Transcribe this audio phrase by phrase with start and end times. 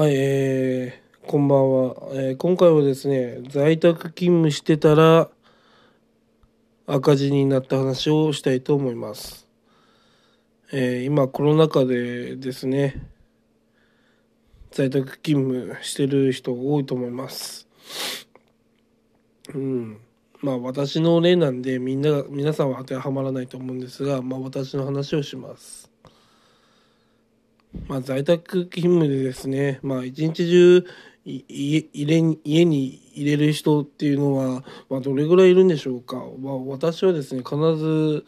[0.00, 5.28] はい、えー、こんばんは、えー今回はですね、在宅勤務してたら
[6.86, 9.46] 赤字になった話をしたいと思います。
[10.72, 13.06] えー今コロナ禍でですね、
[14.70, 17.68] 在宅勤務してる人多いと思います。
[19.52, 20.00] うん。
[20.40, 25.89] まあ私の例なんでみんなが、皆さんは当てはまらないと思うんですが、まあ私の話をします。
[27.86, 30.84] まあ、在宅勤務でですね、まあ、一日中
[31.24, 38.24] い家入れ家に入れる人っていうのは、まあ、どれぐらいいるんでしょうか、まあ、私はですね必ず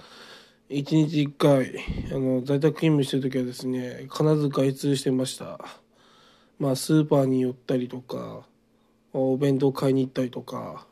[0.69, 1.75] 一日一回
[2.13, 5.59] あの在宅勤務してる時はですね必ず外出してました、
[6.59, 8.43] まあ、スーパーに寄ったりとか
[9.13, 10.87] お弁当買いに行ったりとか、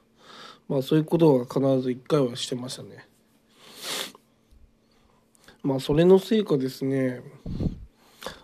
[0.69, 3.07] まあ、そういうことは必ず一回はしてましたね。
[5.63, 7.21] まあそれのせいかですね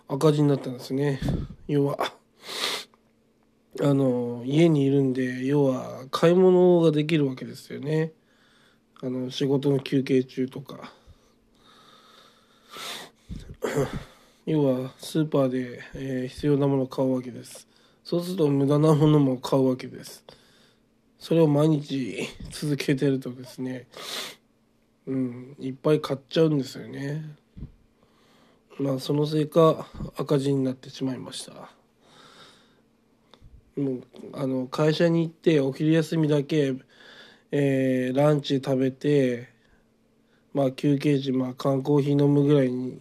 [0.09, 1.21] 赤字になったんですね。
[1.67, 2.13] 要は
[3.81, 8.13] あの家にいるんで要は買い物ができるわけですよね。
[9.03, 10.93] あの仕事の休憩中とか。
[14.47, 17.67] 要はスーパーで、えー必要なものを買うわけです。
[18.05, 20.25] そうすると無駄なものも買うわけです。
[21.19, 23.89] それを毎日続けてるとですね
[25.07, 27.25] うんいっぱい買っちゃうんですよね。
[28.79, 29.87] まあそのせいか
[30.19, 31.71] 赤字になってしまいました。
[33.77, 34.03] もう
[34.35, 36.75] あの会社に行ってお昼休みだけ、
[37.53, 39.49] えーランチ食べて
[40.53, 43.01] まあ休憩時まあ缶コーヒー飲むぐらいに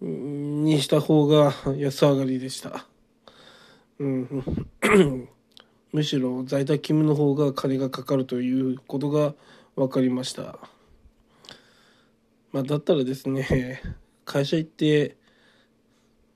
[0.00, 2.86] にした方が安上がりでした。
[3.98, 4.44] うん。
[5.92, 9.34] むしろ在宅勤務の方が金がかかるということが
[9.76, 10.58] 分かりました。
[12.50, 13.80] まあだったらですね
[14.24, 15.16] 会社行って、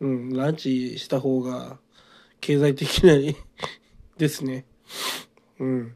[0.00, 1.78] うん、ランチした方が
[2.40, 3.14] 経済的な
[4.16, 4.66] ですね。
[5.58, 5.94] うん。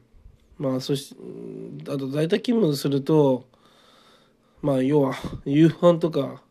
[0.57, 3.47] まあ、そし、うんあと在宅勤務すると、
[4.61, 6.43] まあ、要は、夕飯とか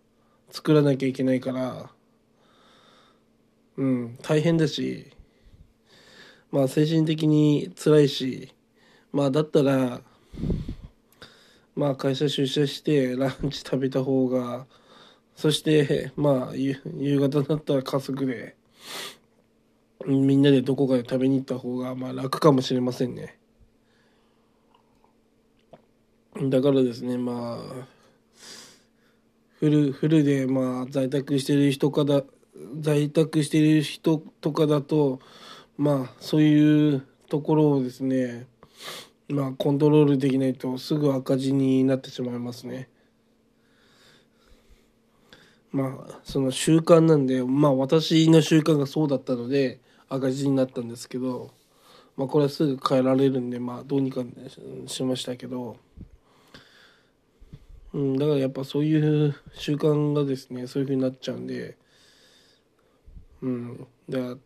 [0.50, 1.90] 作らなきゃいけないから、
[3.76, 5.12] うん、大変だし、
[6.50, 8.52] まあ、精神的に辛いし、
[9.12, 10.00] まあ、だったら、
[11.76, 14.66] まあ、会社出社してランチ食べた方が、
[15.40, 16.82] そして、まあ、夕
[17.18, 18.56] 方になったら家族で、
[20.06, 23.38] みんなでどこかで食べに行った方が、まあ、楽かもしれませんね。
[26.42, 27.86] だからですね、まあ、
[29.60, 32.22] フル、フルで、まあ、在宅してる人かだ、
[32.78, 35.20] 在宅してる人とかだと、
[35.78, 38.46] まあ、そういうところをですね、
[39.30, 42.90] まあ、コントロールできないとすぐ赤字になってしまいますね。
[45.72, 51.50] まあその習慣なんでまあ私の習慣がそうだったので赤字になったんですけど
[52.16, 54.22] まあこれはすぐ変えられるんでまあどうにか
[54.86, 55.76] しましたけど、
[57.92, 61.76] うん、だからやっぱそういう習慣がですねそういうふうになっちゃうんで
[63.42, 64.36] うんだから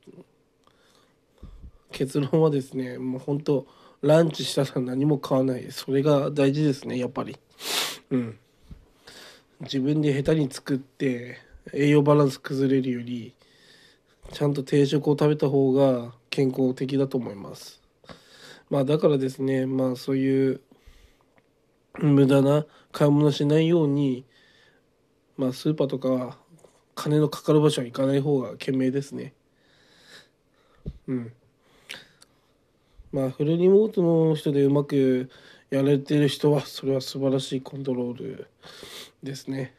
[1.91, 3.67] 結論はですねもう本当
[4.05, 5.73] ランチしたら何も買わない。
[5.73, 7.39] それが大事ですねやっぱり。
[8.11, 8.39] うん。
[9.61, 11.39] 自分で下手に作って
[11.73, 13.35] 栄養バランス崩れるより
[14.33, 17.81] ちゃんと定食を食べた方が健康的だと思います。
[18.71, 20.61] まあだからですねまあそういう
[21.99, 24.25] 無駄な買い物しないように
[25.37, 26.39] まあスーパーとか
[26.95, 29.35] 金のかかる場所は行かない方が賢明ですね。
[31.07, 31.33] うん。
[33.13, 35.31] まあフルリモートの人でうまく
[35.71, 38.49] やれてる人はそれは素晴らしいコントロール。
[39.25, 39.75] ですね。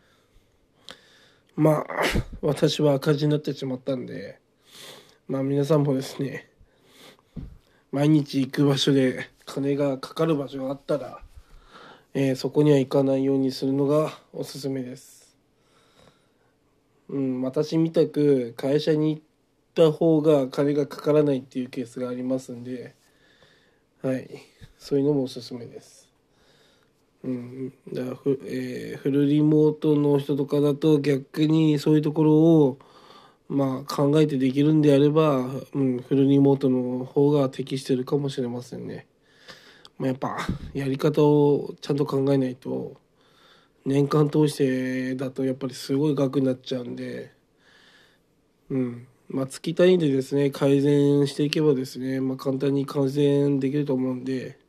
[1.56, 2.03] まあ
[2.41, 4.39] 私は赤字になってしまったんで
[5.28, 6.50] まあ皆さんもですね
[7.91, 11.22] 毎日行く場所で金がかかる場所があったら、
[12.13, 15.38] えーそこには行かないようにするのがおすすめです。
[17.07, 19.23] うん私みたく会社に行っ
[19.75, 22.96] た方が金がかからないっていうケースがありますんで
[24.02, 24.28] はい
[24.78, 26.04] そういうのもおすすめです。
[27.25, 32.79] うん、だからフ,、えーフルリモートの人とかだと逆にそういうところを、
[33.49, 35.39] まあ、考えてできるんであれば、
[35.73, 39.07] うん、フルリモートの方が適してるかもしれませんね。
[39.97, 40.37] まあ、やっぱ
[40.73, 42.95] やり方をちゃんと考えないと
[43.85, 47.31] 年間通してだとやっぱりすごい額になっちゃうんで、
[48.69, 54.63] うんまあ、月単位でですね改善していけばですね、まあ、簡単に改善できると思うんで。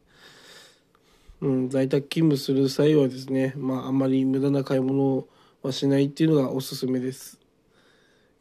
[1.41, 5.27] うん、在宅勤務する際はですね、まあ、あんまり無駄な買い物
[5.63, 7.39] はしないっていうのがおすすめです。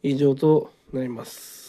[0.02, 1.65] 以上となります。